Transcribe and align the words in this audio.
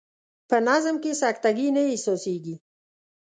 په 0.49 0.57
نظم 0.67 0.95
کې 1.03 1.11
سکته 1.21 1.49
ګي 1.57 1.67
نه 1.75 1.81
احساسیږي. 1.91 2.55